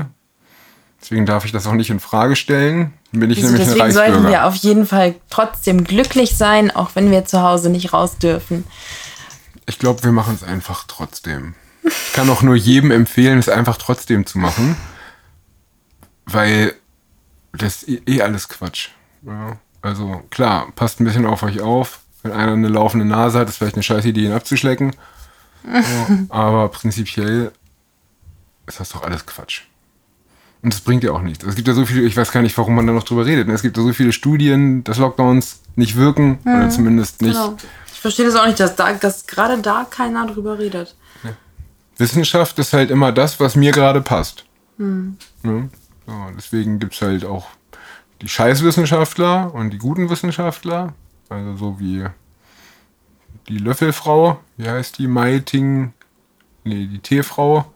Deswegen 1.01 1.25
darf 1.25 1.43
ich 1.43 1.51
das 1.51 1.67
auch 1.67 1.73
nicht 1.73 1.89
in 1.89 1.99
Frage 1.99 2.37
stellen. 2.37 2.93
Bin 3.11 3.29
ich 3.29 3.39
Also 3.39 3.49
nämlich 3.49 3.67
ein 3.67 3.73
deswegen 3.73 3.91
sollten 3.91 4.11
Reichsbürger. 4.11 4.29
wir 4.29 4.45
auf 4.45 4.55
jeden 4.55 4.85
Fall 4.85 5.15
trotzdem 5.29 5.83
glücklich 5.83 6.37
sein, 6.37 6.71
auch 6.71 6.91
wenn 6.95 7.11
wir 7.11 7.25
zu 7.25 7.41
Hause 7.41 7.69
nicht 7.69 7.91
raus 7.91 8.17
dürfen. 8.17 8.63
Ich 9.65 9.79
glaube, 9.79 10.03
wir 10.03 10.11
machen 10.11 10.35
es 10.35 10.43
einfach 10.43 10.85
trotzdem. 10.87 11.55
Ich 11.83 12.13
kann 12.13 12.29
auch 12.29 12.41
nur 12.41 12.55
jedem 12.55 12.91
empfehlen, 12.91 13.39
es 13.39 13.49
einfach 13.49 13.77
trotzdem 13.77 14.25
zu 14.25 14.37
machen. 14.39 14.75
Weil 16.25 16.73
das 17.53 17.83
ist 17.83 17.89
eh 17.89 18.01
eh 18.17 18.21
alles 18.21 18.49
Quatsch. 18.49 18.89
Ja, 19.23 19.57
also 19.81 20.23
klar, 20.29 20.71
passt 20.75 20.99
ein 20.99 21.05
bisschen 21.05 21.25
auf 21.25 21.43
euch 21.43 21.61
auf. 21.61 21.99
Wenn 22.23 22.31
einer 22.31 22.53
eine 22.53 22.67
laufende 22.69 23.05
Nase 23.05 23.39
hat, 23.39 23.49
ist 23.49 23.57
vielleicht 23.57 23.75
eine 23.75 23.83
scheiß 23.83 24.05
Idee, 24.05 24.25
ihn 24.25 24.31
abzuschlecken. 24.33 24.95
Ja, 25.67 26.07
aber 26.29 26.69
prinzipiell 26.69 27.51
ist 28.67 28.79
das 28.79 28.89
doch 28.89 29.01
alles 29.01 29.25
Quatsch. 29.25 29.61
Und 30.61 30.71
das 30.75 30.81
bringt 30.81 31.03
ja 31.03 31.11
auch 31.11 31.23
nichts. 31.23 31.43
Es 31.43 31.55
gibt 31.55 31.67
ja 31.67 31.73
so 31.73 31.87
viele, 31.87 32.01
ich 32.03 32.15
weiß 32.15 32.31
gar 32.31 32.41
nicht, 32.43 32.55
warum 32.59 32.75
man 32.75 32.85
da 32.85 32.93
noch 32.93 33.03
drüber 33.03 33.25
redet. 33.25 33.47
ne? 33.47 33.53
Es 33.55 33.63
gibt 33.63 33.75
ja 33.75 33.81
so 33.81 33.91
viele 33.91 34.11
Studien, 34.11 34.83
dass 34.83 34.99
Lockdowns 34.99 35.61
nicht 35.75 35.95
wirken 35.95 36.37
oder 36.43 36.69
zumindest 36.69 37.23
nicht 37.23 37.33
Genau. 37.33 37.57
Ich 38.05 38.13
verstehe 38.13 38.27
das 38.27 38.35
auch 38.35 38.45
nicht, 38.45 38.59
dass, 38.59 38.75
da, 38.75 38.93
dass 38.93 39.25
gerade 39.25 39.59
da 39.63 39.83
keiner 39.89 40.27
drüber 40.27 40.59
redet. 40.59 40.95
Wissenschaft 41.97 42.59
ist 42.59 42.71
halt 42.71 42.91
immer 42.91 43.11
das, 43.11 43.39
was 43.39 43.55
mir 43.55 43.71
gerade 43.71 43.99
passt. 43.99 44.45
Ne? 44.77 45.15
So, 46.05 46.13
deswegen 46.37 46.77
gibt 46.77 46.93
es 46.93 47.01
halt 47.01 47.25
auch 47.25 47.47
die 48.21 48.27
Scheißwissenschaftler 48.27 49.51
und 49.55 49.71
die 49.71 49.79
guten 49.79 50.07
Wissenschaftler. 50.11 50.93
Also 51.29 51.57
so 51.57 51.79
wie 51.79 52.05
die 53.47 53.57
Löffelfrau, 53.57 54.39
wie 54.57 54.69
heißt 54.69 54.99
die? 54.99 55.07
Maiting, 55.07 55.93
nee, 56.63 56.85
die 56.85 56.99
Teefrau. 56.99 57.73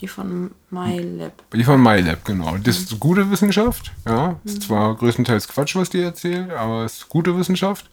Die 0.00 0.06
von 0.06 0.52
MyLab. 0.70 1.32
Die 1.52 1.64
von 1.64 1.82
MyLab, 1.82 2.24
genau. 2.24 2.56
Das 2.56 2.78
ist 2.78 3.00
gute 3.00 3.28
Wissenschaft. 3.32 3.90
Ja, 4.06 4.36
ist 4.44 4.62
zwar 4.62 4.94
größtenteils 4.94 5.48
Quatsch, 5.48 5.74
was 5.74 5.90
die 5.90 6.02
erzählt, 6.02 6.52
aber 6.52 6.84
es 6.84 6.98
ist 6.98 7.08
gute 7.08 7.36
Wissenschaft. 7.36 7.90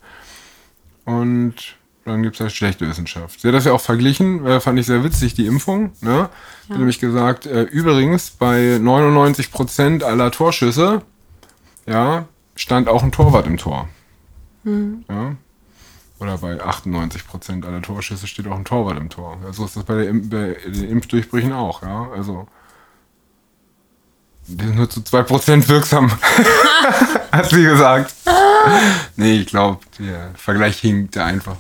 Und 1.06 1.79
dann 2.10 2.24
gibt 2.24 2.36
es 2.36 2.42
halt 2.42 2.52
schlechte 2.52 2.88
Wissenschaft. 2.88 3.40
Sie 3.40 3.48
hat 3.48 3.56
das 3.56 3.66
ja 3.66 3.72
auch 3.72 3.82
verglichen, 3.82 4.46
äh, 4.46 4.60
fand 4.60 4.80
ich 4.80 4.86
sehr 4.86 5.04
witzig, 5.04 5.34
die 5.34 5.46
Impfung. 5.46 5.92
Ne? 6.02 6.30
Hat 6.70 6.78
nämlich 6.78 7.00
gesagt, 7.00 7.46
äh, 7.46 7.64
übrigens, 7.64 8.32
bei 8.32 8.78
99% 8.78 10.04
aller 10.04 10.32
Torschüsse 10.32 11.02
ja, 11.86 12.26
stand 12.56 12.88
auch 12.88 13.04
ein 13.04 13.12
Torwart 13.12 13.48
im 13.48 13.58
Tor. 13.58 13.88
Ja. 14.64 15.36
Oder 16.20 16.38
bei 16.38 16.62
98% 16.62 17.66
aller 17.66 17.82
Torschüsse 17.82 18.28
steht 18.28 18.48
auch 18.48 18.58
ein 18.58 18.66
Torwart 18.66 18.98
im 18.98 19.10
Tor. 19.10 19.38
Ja, 19.44 19.54
so 19.54 19.66
ist 19.66 19.78
das 19.78 19.86
bei, 19.86 19.96
der 19.96 20.14
bei 20.14 20.58
den 20.66 20.90
Impfdurchbrüchen 20.90 21.54
auch. 21.54 21.82
Ja? 21.82 22.10
Also 22.14 22.48
die 24.48 24.66
sind 24.66 24.76
nur 24.76 24.90
zu 24.90 25.02
2% 25.02 25.68
wirksam, 25.68 26.12
hat 27.32 27.50
sie 27.50 27.64
gesagt. 27.64 28.16
nee, 29.16 29.42
ich 29.42 29.48
glaube, 29.48 29.80
der 30.00 30.32
Vergleich 30.36 30.80
hinkt 30.80 31.18
einfach. 31.18 31.58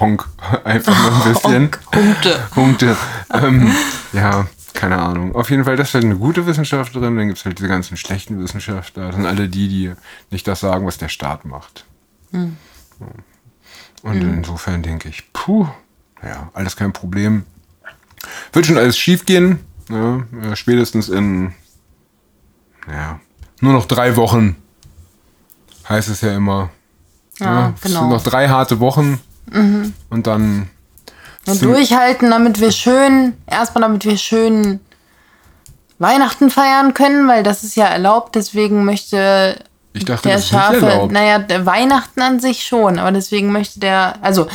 Honk, 0.00 0.26
einfach 0.64 0.96
nur 0.98 1.26
ein 1.26 1.32
bisschen. 1.32 1.70
Punkte. 1.90 2.40
Punkte. 2.52 2.96
Ähm, 3.32 3.72
ja, 4.12 4.46
keine 4.74 4.98
Ahnung. 4.98 5.34
Auf 5.34 5.50
jeden 5.50 5.64
Fall, 5.64 5.76
das 5.76 5.88
ist 5.88 5.94
halt 5.94 6.04
eine 6.04 6.16
gute 6.16 6.46
Wissenschaftlerin. 6.46 7.16
Dann 7.16 7.26
gibt 7.26 7.38
es 7.38 7.44
halt 7.44 7.58
diese 7.58 7.68
ganzen 7.68 7.96
schlechten 7.96 8.42
Wissenschaftler. 8.42 9.06
Das 9.06 9.16
sind 9.16 9.26
alle 9.26 9.48
die, 9.48 9.68
die 9.68 9.92
nicht 10.30 10.48
das 10.48 10.60
sagen, 10.60 10.86
was 10.86 10.98
der 10.98 11.08
Staat 11.08 11.44
macht. 11.44 11.84
Hm. 12.32 12.56
Und 14.02 14.22
insofern 14.22 14.82
denke 14.82 15.08
ich, 15.08 15.32
puh, 15.32 15.68
ja, 16.22 16.50
alles 16.54 16.76
kein 16.76 16.92
Problem. 16.92 17.44
Wird 18.52 18.66
schon 18.66 18.78
alles 18.78 18.98
schief 18.98 19.26
gehen. 19.26 19.60
Ja, 19.88 20.22
äh, 20.42 20.56
spätestens 20.56 21.08
in 21.08 21.52
ja, 22.88 23.20
nur 23.60 23.72
noch 23.72 23.86
drei 23.86 24.16
Wochen 24.16 24.56
heißt 25.88 26.08
es 26.08 26.20
ja 26.20 26.34
immer. 26.34 26.70
Ja, 27.38 27.72
es 27.74 27.82
sind 27.82 27.94
genau. 27.94 28.08
noch 28.08 28.22
drei 28.22 28.48
harte 28.48 28.80
Wochen. 28.80 29.20
Und 29.52 30.26
dann 30.26 30.68
Und 31.46 31.62
durchhalten, 31.62 32.30
damit 32.30 32.60
wir 32.60 32.72
schön, 32.72 33.34
erstmal 33.46 33.82
damit 33.82 34.04
wir 34.04 34.16
schön 34.16 34.80
Weihnachten 36.00 36.50
feiern 36.50 36.94
können, 36.94 37.28
weil 37.28 37.42
das 37.42 37.62
ist 37.62 37.76
ja 37.76 37.84
erlaubt, 37.84 38.34
deswegen 38.34 38.84
möchte 38.84 39.56
Ich 39.92 40.06
dachte, 40.06 40.28
der 40.28 40.36
das 40.36 40.46
ist 40.46 40.52
nicht 40.52 40.62
Schafe, 40.62 40.86
erlaubt. 40.86 41.12
naja, 41.12 41.38
der 41.38 41.66
Weihnachten 41.66 42.22
an 42.22 42.40
sich 42.40 42.64
schon, 42.64 42.98
aber 42.98 43.12
deswegen 43.12 43.52
möchte 43.52 43.80
der, 43.80 44.14
also, 44.22 44.48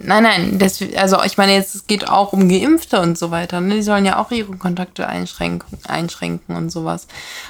nein, 0.00 0.24
nein, 0.24 0.58
das, 0.58 0.82
also 0.96 1.22
ich 1.22 1.38
meine 1.38 1.52
jetzt, 1.54 1.76
es 1.76 1.86
geht 1.86 2.08
auch 2.08 2.32
um 2.32 2.48
Geimpfte 2.48 3.00
und 3.00 3.16
so 3.16 3.30
weiter, 3.30 3.60
ne? 3.60 3.74
die 3.76 3.82
sollen 3.82 4.06
ja 4.06 4.18
auch 4.18 4.32
ihre 4.32 4.56
Kontakte 4.56 5.06
einschränken, 5.06 5.78
einschränken 5.86 6.56
und 6.56 6.70
sowas. 6.70 7.06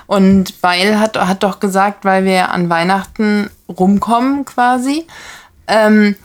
Und 0.06 0.60
Beil 0.60 1.00
hat, 1.00 1.16
hat 1.16 1.42
doch 1.42 1.58
gesagt, 1.58 2.04
weil 2.04 2.26
wir 2.26 2.50
an 2.50 2.68
Weihnachten 2.68 3.48
rumkommen 3.66 4.44
quasi, 4.44 5.06
ähm, 5.68 6.16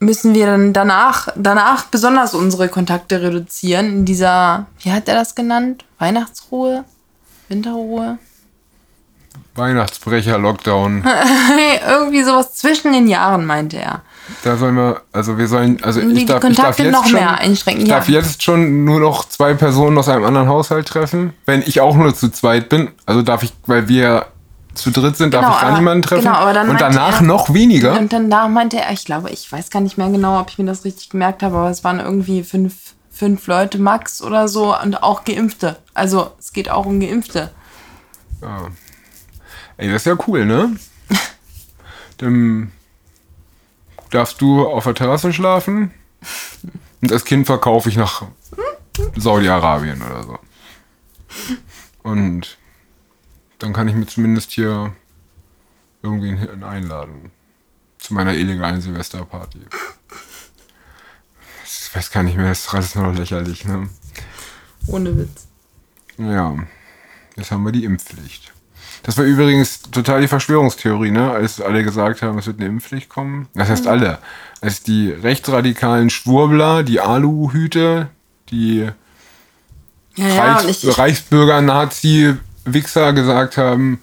müssen 0.00 0.34
wir 0.34 0.46
dann 0.46 0.72
danach, 0.72 1.28
danach 1.36 1.84
besonders 1.86 2.34
unsere 2.34 2.68
Kontakte 2.68 3.22
reduzieren 3.22 3.86
in 3.86 4.04
dieser, 4.04 4.66
wie 4.80 4.92
hat 4.92 5.08
er 5.08 5.14
das 5.14 5.34
genannt? 5.34 5.84
Weihnachtsruhe? 5.98 6.84
Winterruhe? 7.48 8.18
Weihnachtsbrecher, 9.54 10.38
Lockdown. 10.38 11.04
Irgendwie 11.88 12.22
sowas 12.22 12.54
zwischen 12.54 12.92
den 12.92 13.08
Jahren, 13.08 13.44
meinte 13.44 13.78
er. 13.78 14.02
Da 14.44 14.56
sollen 14.56 14.76
wir, 14.76 15.02
also 15.12 15.36
wir 15.38 15.48
sollen, 15.48 15.82
also 15.82 16.00
Die 16.00 16.12
ich 16.14 16.26
darf, 16.26 16.44
ich 16.44 16.56
darf 16.56 16.76
Kontakte 16.76 16.82
jetzt 16.84 16.92
noch 16.92 17.06
schon, 17.06 17.18
mehr 17.18 17.38
einschränken, 17.38 17.82
Ich 17.82 17.88
ja. 17.88 17.96
darf 17.96 18.08
jetzt 18.08 18.42
schon 18.42 18.84
nur 18.84 19.00
noch 19.00 19.26
zwei 19.28 19.54
Personen 19.54 19.98
aus 19.98 20.08
einem 20.08 20.24
anderen 20.24 20.48
Haushalt 20.48 20.86
treffen, 20.86 21.32
wenn 21.46 21.62
ich 21.62 21.80
auch 21.80 21.96
nur 21.96 22.14
zu 22.14 22.30
zweit 22.30 22.68
bin. 22.68 22.90
Also 23.06 23.22
darf 23.22 23.42
ich, 23.42 23.52
weil 23.66 23.88
wir 23.88 24.26
zu 24.78 24.90
dritt 24.90 25.16
sind, 25.16 25.34
darf 25.34 25.42
Genau, 25.44 25.54
ich 25.54 25.60
gar 25.60 25.68
aber- 25.70 25.78
niemanden 25.78 26.02
treffen. 26.02 26.24
genau, 26.24 26.52
dann 26.52 26.70
Und 26.70 26.80
danach 26.80 27.20
er- 27.20 27.26
noch 27.26 27.52
weniger. 27.52 27.98
Und 27.98 28.12
dann 28.12 28.30
da 28.30 28.48
meinte 28.48 28.78
er, 28.78 28.92
ich 28.92 29.04
glaube, 29.04 29.30
ich 29.30 29.50
weiß 29.50 29.70
gar 29.70 29.80
nicht 29.80 29.98
mehr 29.98 30.08
genau, 30.10 30.40
ob 30.40 30.50
ich 30.50 30.58
mir 30.58 30.64
das 30.66 30.84
richtig 30.84 31.10
gemerkt 31.10 31.42
habe, 31.42 31.56
aber 31.56 31.70
es 31.70 31.84
waren 31.84 32.00
irgendwie 32.00 32.42
fünf, 32.42 32.94
fünf 33.10 33.46
Leute 33.46 33.78
max 33.78 34.22
oder 34.22 34.48
so 34.48 34.76
und 34.78 35.02
auch 35.02 35.24
Geimpfte. 35.24 35.76
Also 35.94 36.32
es 36.38 36.52
geht 36.52 36.70
auch 36.70 36.86
um 36.86 37.00
Geimpfte. 37.00 37.50
Ey, 39.76 39.88
das 39.88 40.02
ist 40.02 40.06
ja 40.06 40.16
cool, 40.26 40.44
ne? 40.46 40.76
Dann 42.18 42.72
darfst 44.10 44.40
du 44.40 44.66
auf 44.66 44.84
der 44.84 44.94
Terrasse 44.94 45.32
schlafen 45.32 45.92
und 47.00 47.10
das 47.10 47.24
Kind 47.24 47.46
verkaufe 47.46 47.88
ich 47.88 47.96
nach 47.96 48.22
Saudi-Arabien 49.16 50.02
oder 50.02 50.22
so. 50.24 50.38
Und 52.02 52.56
dann 53.58 53.72
kann 53.72 53.88
ich 53.88 53.94
mir 53.94 54.06
zumindest 54.06 54.52
hier 54.52 54.92
irgendwen 56.02 56.36
hin- 56.36 56.62
einladen. 56.64 57.30
Zu 57.98 58.14
meiner 58.14 58.34
illegalen 58.34 58.80
Silvesterparty. 58.80 59.60
Ich 61.64 61.94
weiß 61.94 62.10
gar 62.10 62.22
nicht 62.22 62.36
mehr, 62.36 62.48
das 62.48 62.60
ist 62.66 62.74
alles 62.74 62.94
nur 62.94 63.08
noch 63.08 63.18
lächerlich, 63.18 63.64
ne? 63.64 63.88
Ohne 64.86 65.16
Witz. 65.18 65.48
Ja, 66.16 66.56
jetzt 67.36 67.50
haben 67.50 67.64
wir 67.64 67.72
die 67.72 67.84
Impfpflicht. 67.84 68.52
Das 69.02 69.16
war 69.16 69.24
übrigens 69.24 69.82
total 69.82 70.20
die 70.20 70.28
Verschwörungstheorie, 70.28 71.10
ne? 71.10 71.30
Als 71.30 71.60
alle 71.60 71.82
gesagt 71.82 72.22
haben, 72.22 72.38
es 72.38 72.46
wird 72.46 72.58
eine 72.60 72.68
Impfpflicht 72.68 73.08
kommen. 73.08 73.48
Das 73.54 73.68
heißt 73.68 73.86
alle. 73.86 74.18
Als 74.60 74.82
die 74.82 75.10
rechtsradikalen 75.10 76.10
Schwurbler, 76.10 76.82
die 76.82 77.00
Aluhüte, 77.00 78.10
die 78.50 78.90
Ja, 80.16 80.28
ja, 80.28 80.56
Reichs 80.56 80.84
ich, 80.84 80.98
Reichsbürger, 80.98 81.60
Nazi, 81.60 82.34
Wichser 82.74 83.12
gesagt 83.12 83.56
haben, 83.56 84.00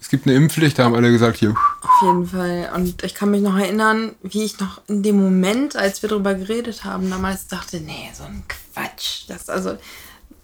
es 0.00 0.08
gibt 0.08 0.26
eine 0.26 0.36
Impfpflicht, 0.36 0.78
da 0.78 0.84
haben 0.84 0.94
alle 0.94 1.10
gesagt, 1.10 1.38
hier, 1.38 1.54
Auf 1.80 2.02
jeden 2.02 2.26
Fall. 2.26 2.70
Und 2.74 3.02
ich 3.02 3.14
kann 3.14 3.30
mich 3.30 3.40
noch 3.40 3.56
erinnern, 3.56 4.14
wie 4.22 4.44
ich 4.44 4.60
noch 4.60 4.80
in 4.86 5.02
dem 5.02 5.16
Moment, 5.22 5.76
als 5.76 6.02
wir 6.02 6.10
darüber 6.10 6.34
geredet 6.34 6.84
haben, 6.84 7.08
damals 7.10 7.46
dachte, 7.48 7.80
nee, 7.80 8.10
so 8.12 8.24
ein 8.24 8.42
Quatsch. 8.48 9.24
Das 9.28 9.48
also, 9.48 9.78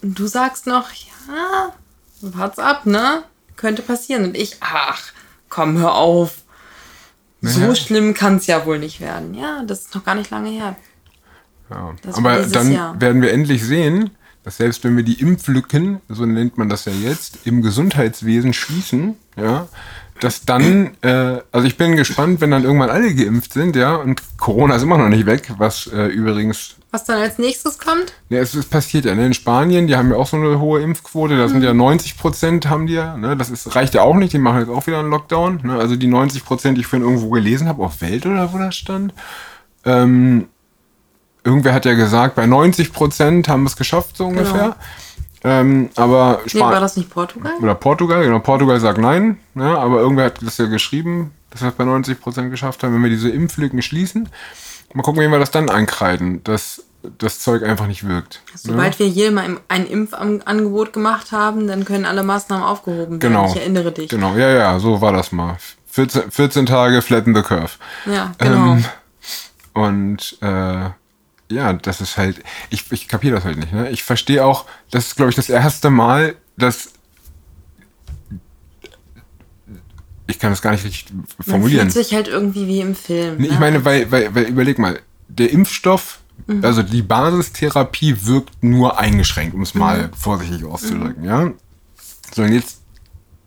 und 0.03 0.19
du 0.19 0.27
sagst 0.27 0.67
noch, 0.67 0.89
ja, 1.29 1.75
wart's 2.23 2.59
ab, 2.59 2.87
ne? 2.87 3.25
Könnte 3.57 3.83
passieren. 3.83 4.25
Und 4.25 4.37
ich, 4.37 4.57
ach, 4.61 5.03
komm, 5.50 5.77
hör 5.79 5.95
auf. 5.95 6.37
So 7.43 7.61
Naja. 7.61 7.75
schlimm 7.75 8.15
kann 8.15 8.37
es 8.37 8.47
ja 8.47 8.65
wohl 8.65 8.79
nicht 8.79 9.00
werden. 9.00 9.35
Ja, 9.35 9.62
das 9.65 9.81
ist 9.83 9.95
noch 9.95 10.05
gar 10.05 10.15
nicht 10.15 10.31
lange 10.31 10.50
her. 10.50 10.77
Ja. 11.71 11.95
Aber 12.15 12.43
dann 12.43 12.73
Jahr. 12.73 13.00
werden 13.00 13.21
wir 13.23 13.33
endlich 13.33 13.62
sehen, 13.65 14.11
dass 14.44 14.56
selbst 14.56 14.85
wenn 14.85 14.97
wir 14.97 15.04
die 15.04 15.20
Impflücken, 15.20 16.00
so 16.09 16.25
nennt 16.25 16.59
man 16.59 16.68
das 16.68 16.87
ja 16.87 16.92
jetzt, 16.92 17.38
im 17.44 17.62
Gesundheitswesen 17.62 18.52
schließen, 18.52 19.16
ja, 19.37 19.68
dass 20.20 20.44
dann, 20.44 20.90
äh, 21.02 21.40
also 21.50 21.66
ich 21.66 21.76
bin 21.76 21.97
gespannt, 21.97 22.40
wenn 22.40 22.50
dann 22.50 22.64
irgendwann 22.64 22.90
alle 22.90 23.14
geimpft 23.14 23.52
sind, 23.52 23.75
ja, 23.76 23.97
und 23.97 24.23
Corona 24.38 24.76
ist 24.76 24.82
immer 24.82 24.99
noch 24.99 25.09
nicht 25.09 25.26
weg, 25.26 25.52
was 25.59 25.87
äh, 25.87 26.06
übrigens. 26.06 26.76
Was 26.90 27.04
dann 27.04 27.18
als 27.20 27.38
nächstes 27.38 27.78
kommt? 27.78 28.12
Ja, 28.28 28.40
es, 28.40 28.54
es 28.54 28.66
passiert 28.66 29.04
ja, 29.04 29.14
ne? 29.14 29.26
In 29.26 29.35
Spanien, 29.35 29.87
die 29.87 29.97
haben 29.97 30.11
ja 30.11 30.16
auch 30.16 30.26
so 30.26 30.37
eine 30.37 30.59
hohe 30.59 30.82
Impfquote, 30.82 31.37
da 31.37 31.49
sind 31.49 31.62
ja 31.62 31.73
90 31.73 32.18
Prozent 32.18 32.68
haben 32.68 32.87
die 32.87 32.94
ja, 32.94 33.16
ne? 33.16 33.37
Das 33.37 33.50
ist, 33.50 33.75
reicht 33.75 33.94
ja 33.94 34.02
auch 34.02 34.16
nicht, 34.16 34.32
die 34.32 34.38
machen 34.38 34.61
jetzt 34.61 34.70
auch 34.70 34.87
wieder 34.87 34.99
einen 34.99 35.11
Lockdown, 35.11 35.61
ne? 35.62 35.78
Also 35.78 35.97
die 35.97 36.09
90 36.09 36.44
Prozent, 36.44 36.76
die 36.76 36.82
ich 36.82 36.87
vorhin 36.87 37.06
irgendwo 37.06 37.30
gelesen 37.30 37.68
habe, 37.68 37.82
auf 37.82 38.00
Welt 38.00 38.26
oder 38.26 38.52
wo 38.52 38.59
das 38.59 38.76
stand. 38.76 39.14
Ähm, 39.85 40.49
irgendwer 41.44 41.73
hat 41.75 41.85
ja 41.85 41.94
gesagt, 41.94 42.35
bei 42.35 42.47
90 42.47 42.92
Prozent 42.92 43.49
haben 43.49 43.62
wir 43.62 43.68
es 43.68 43.76
geschafft, 43.76 44.16
so 44.16 44.26
ungefähr. 44.26 44.76
Ähm, 45.42 45.88
aber 45.97 46.40
Nee, 46.52 46.61
war 46.61 46.80
das 46.80 46.97
nicht 46.97 47.09
Portugal? 47.09 47.52
oder 47.61 47.75
Portugal, 47.75 48.23
genau, 48.23 48.40
Portugal 48.40 48.78
sagt 48.78 48.99
nein, 48.99 49.38
ne, 49.54 49.78
aber 49.78 50.00
irgendwer 50.00 50.26
hat 50.26 50.42
das 50.42 50.59
ja 50.59 50.66
geschrieben, 50.66 51.32
dass 51.50 51.62
wir 51.62 51.68
es 51.68 51.75
bei 51.75 51.85
90 51.85 52.20
Prozent 52.20 52.50
geschafft 52.50 52.82
haben, 52.82 52.94
wenn 52.94 53.02
wir 53.02 53.11
diese 53.11 53.30
Impflücken 53.30 53.80
schließen. 53.80 54.28
Mal 54.92 55.02
gucken, 55.02 55.23
wie 55.23 55.28
wir 55.28 55.38
das 55.38 55.50
dann 55.50 55.70
einkreiden, 55.70 56.44
dass 56.44 56.82
das 57.18 57.38
Zeug 57.38 57.62
einfach 57.62 57.87
nicht 57.87 58.06
wirkt. 58.06 58.42
Sobald 58.54 58.99
wir 58.99 59.06
hier 59.06 59.30
mal 59.30 59.56
ein 59.68 59.87
Impfangebot 59.87 60.92
gemacht 60.92 61.32
haben, 61.32 61.66
dann 61.66 61.85
können 61.85 62.04
alle 62.04 62.23
Maßnahmen 62.23 62.64
aufgehoben 62.64 63.12
werden. 63.12 63.20
Genau. 63.20 63.47
Ich 63.47 63.56
erinnere 63.56 63.92
dich. 63.92 64.11
Genau, 64.11 64.35
ja, 64.37 64.50
ja, 64.50 64.78
so 64.78 65.00
war 65.00 65.12
das 65.12 65.32
mal. 65.32 65.56
14, 65.87 66.30
14 66.30 66.66
Tage 66.66 67.00
flatten 67.02 67.35
the 67.35 67.42
curve. 67.42 67.70
Ja, 68.06 68.32
genau. 68.38 68.73
Ähm, 68.75 68.85
und 69.73 70.37
äh, 70.42 70.90
ja, 71.50 71.73
das 71.73 72.00
ist 72.00 72.16
halt, 72.16 72.42
ich, 72.71 72.90
ich 72.92 73.09
kapiere 73.09 73.35
das 73.35 73.45
halt 73.45 73.59
nicht. 73.59 73.73
Ne? 73.73 73.90
Ich 73.90 74.04
verstehe 74.04 74.45
auch, 74.45 74.66
das 74.90 75.09
ist, 75.09 75.16
glaube 75.16 75.30
ich, 75.30 75.37
das 75.37 75.49
erste 75.49 75.90
Mal, 75.90 76.37
dass 76.57 76.92
ich 80.28 80.38
kann 80.38 80.50
das 80.50 80.62
gar 80.62 80.71
nicht 80.71 80.85
richtig 80.85 81.12
Man 81.12 81.26
formulieren. 81.40 81.90
fühlt 81.90 82.07
sich 82.07 82.14
halt 82.14 82.28
irgendwie 82.28 82.69
wie 82.69 82.80
im 82.80 82.95
Film. 82.95 83.37
Nee, 83.38 83.49
ne? 83.49 83.52
ich 83.54 83.59
meine, 83.59 83.85
weil, 83.85 84.11
weil, 84.12 84.33
weil 84.35 84.45
überleg 84.45 84.78
mal, 84.78 85.00
der 85.28 85.50
Impfstoff, 85.50 86.21
also 86.62 86.83
die 86.83 87.02
Basistherapie 87.02 88.16
wirkt 88.23 88.62
nur 88.62 88.99
eingeschränkt, 88.99 89.54
um 89.54 89.62
es 89.62 89.75
mal 89.75 90.11
vorsichtig 90.16 90.64
auszudrücken, 90.64 91.25
ja. 91.25 91.50
Sollen 92.35 92.52
jetzt, 92.52 92.80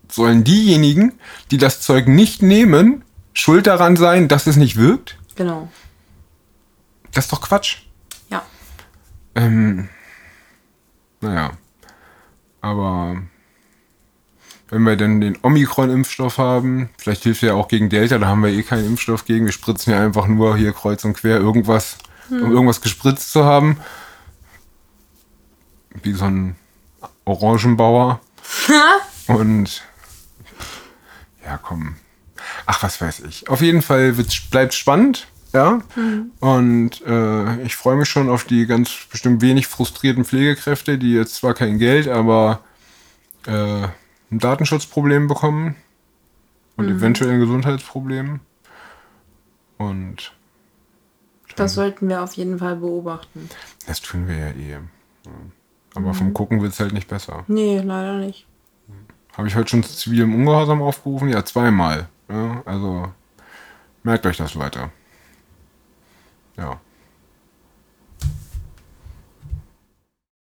sollen 0.10 0.44
diejenigen, 0.44 1.14
die 1.52 1.58
das 1.58 1.82
Zeug 1.82 2.08
nicht 2.08 2.42
nehmen, 2.42 3.04
schuld 3.34 3.68
daran 3.68 3.96
sein, 3.96 4.28
dass 4.28 4.46
es 4.46 4.58
nicht 4.58 4.76
wirkt? 4.76 5.18
Genau. 5.36 5.70
Das 7.14 7.26
ist 7.26 7.32
doch 7.32 7.42
Quatsch. 7.42 7.84
Ähm, 9.36 9.90
naja. 11.22 11.52
Aber 12.62 13.18
wenn 14.70 14.84
wir 14.84 14.96
denn 14.96 15.22
den 15.22 15.38
Omikron-Impfstoff 15.42 16.38
haben, 16.38 16.90
vielleicht 16.98 17.24
hilft 17.24 17.44
er 17.44 17.50
ja 17.50 17.56
auch 17.56 17.68
gegen 17.68 17.90
Delta, 17.90 18.18
da 18.18 18.28
haben 18.28 18.44
wir 18.44 18.52
eh 18.52 18.64
keinen 18.64 18.88
Impfstoff 18.88 19.26
gegen. 19.26 19.46
Wir 19.46 19.52
spritzen 19.52 19.94
ja 19.94 20.04
einfach 20.04 20.28
nur 20.28 20.58
hier 20.58 20.74
kreuz 20.74 21.04
und 21.06 21.14
quer 21.14 21.38
irgendwas, 21.38 21.98
um 22.30 22.52
irgendwas 22.52 22.82
gespritzt 22.82 23.32
zu 23.32 23.46
haben. 23.46 23.78
Wie 26.02 26.14
so 26.14 26.26
ein 26.26 26.56
Orangenbauer. 27.26 28.20
und 29.28 29.84
ja, 31.46 31.58
komm. 31.58 31.96
Ach, 32.66 32.82
was 32.82 33.00
weiß 33.00 33.22
ich. 33.22 33.50
Auf 33.50 33.62
jeden 33.62 33.82
Fall 33.82 34.14
bleibt 34.50 34.74
spannend. 34.74 35.28
Ja. 35.54 35.80
Und 36.40 37.02
äh, 37.06 37.62
ich 37.62 37.76
freue 37.76 37.96
mich 37.96 38.10
schon 38.10 38.30
auf 38.30 38.44
die 38.44 38.66
ganz 38.66 38.92
bestimmt 39.12 39.42
wenig 39.42 39.68
frustrierten 39.68 40.26
Pflegekräfte, 40.26 40.98
die 40.98 41.14
jetzt 41.14 41.36
zwar 41.36 41.54
kein 41.54 41.78
Geld, 41.78 42.08
aber 42.08 42.62
äh, 43.46 43.88
ein 44.32 44.40
Datenschutzproblem 44.40 45.28
bekommen 45.28 45.76
und 46.76 46.90
eventuell 46.90 47.32
ein 47.34 47.40
Gesundheitsproblem. 47.40 48.40
Und 49.78 50.34
Das 51.56 51.76
sollten 51.76 52.10
wir 52.10 52.24
auf 52.24 52.34
jeden 52.34 52.58
Fall 52.58 52.76
beobachten. 52.78 53.50
das 53.86 54.02
tun 54.02 54.28
wir 54.28 54.36
ja 54.38 54.48
eh. 54.48 54.80
Aber 55.94 56.16
vom 56.16 56.34
Gucken 56.34 56.62
wird 56.62 56.74
es 56.74 56.80
halt 56.80 56.94
nicht 56.94 57.08
besser. 57.08 57.44
Nee, 57.48 57.80
leider 57.80 58.18
nicht. 58.18 58.48
Habe 59.38 59.48
ich 59.48 59.56
heute 59.56 59.70
schon 59.70 59.84
zu 59.84 59.96
zivilem 59.96 60.34
Ungehorsam 60.34 60.82
aufgerufen? 60.82 61.30
Ja, 61.30 61.46
zweimal. 61.46 62.08
Ja, 62.30 62.64
also 62.66 63.12
merkt 64.02 64.26
euch 64.26 64.38
das, 64.38 64.56
Leute. 64.56 64.90
Ja. 66.58 66.80